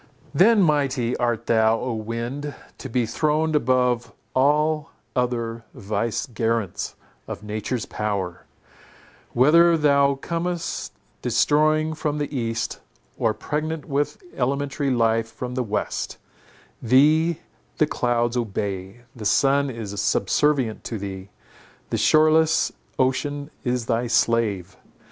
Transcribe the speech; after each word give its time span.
Then 0.33 0.63
mighty 0.63 1.15
art 1.17 1.45
thou, 1.45 1.79
O 1.79 1.93
wind, 1.93 2.55
to 2.79 2.89
be 2.89 3.05
throned 3.05 3.55
above 3.55 4.11
all 4.33 4.89
other 5.15 5.63
vicegerents 5.75 6.95
of 7.27 7.43
nature's 7.43 7.85
power; 7.85 8.45
whether 9.33 9.77
thou 9.77 10.15
comest 10.15 10.91
destroying 11.21 11.93
from 11.93 12.17
the 12.17 12.35
east, 12.35 12.79
or 13.19 13.35
pregnant 13.35 13.85
with 13.85 14.17
elementary 14.35 14.89
life 14.89 15.31
from 15.31 15.53
the 15.53 15.61
west; 15.61 16.17
thee 16.81 17.39
the 17.77 17.85
clouds 17.85 18.35
obey; 18.35 19.01
the 19.15 19.23
sun 19.25 19.69
is 19.69 20.01
subservient 20.01 20.83
to 20.85 20.97
thee; 20.97 21.29
the 21.91 21.97
shoreless 21.99 22.71
ocean 22.97 23.51
is 23.63 23.85
thy 23.85 24.07
slave! 24.07 24.77